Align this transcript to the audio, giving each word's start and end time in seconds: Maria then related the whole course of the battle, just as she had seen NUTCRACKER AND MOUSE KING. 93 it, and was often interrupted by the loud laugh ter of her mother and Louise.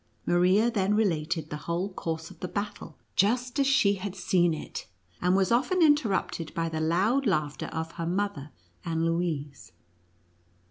Maria 0.25 0.71
then 0.71 0.95
related 0.95 1.51
the 1.51 1.57
whole 1.69 1.87
course 1.87 2.31
of 2.31 2.39
the 2.39 2.47
battle, 2.47 2.97
just 3.15 3.59
as 3.59 3.67
she 3.67 3.93
had 3.93 4.15
seen 4.15 4.49
NUTCRACKER 4.49 4.55
AND 4.55 4.55
MOUSE 4.55 4.69
KING. 4.79 5.21
93 5.21 5.27
it, 5.27 5.27
and 5.27 5.35
was 5.35 5.51
often 5.51 5.81
interrupted 5.83 6.53
by 6.55 6.69
the 6.69 6.81
loud 6.81 7.27
laugh 7.27 7.59
ter 7.59 7.67
of 7.67 7.91
her 7.91 8.07
mother 8.07 8.49
and 8.83 9.05
Louise. 9.05 9.73